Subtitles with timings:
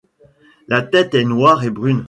[0.67, 1.99] La tête est noire et brune.